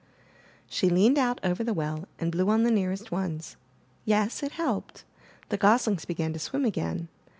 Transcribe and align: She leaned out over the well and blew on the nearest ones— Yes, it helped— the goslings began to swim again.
She 0.67 0.89
leaned 0.89 1.19
out 1.19 1.39
over 1.43 1.63
the 1.63 1.75
well 1.75 2.07
and 2.17 2.31
blew 2.31 2.49
on 2.49 2.63
the 2.63 2.71
nearest 2.71 3.11
ones— 3.11 3.55
Yes, 4.03 4.41
it 4.41 4.53
helped— 4.53 5.03
the 5.49 5.57
goslings 5.57 6.05
began 6.05 6.33
to 6.33 6.39
swim 6.39 6.65
again. 6.65 7.07